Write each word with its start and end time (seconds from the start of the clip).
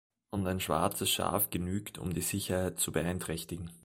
Und 0.31 0.47
ein 0.47 0.59
schwarzes 0.59 1.11
Schaf 1.11 1.51
genügt, 1.51 1.99
um 1.99 2.11
die 2.11 2.21
Sicherheit 2.23 2.79
zu 2.79 2.91
beeinträchtigen. 2.91 3.69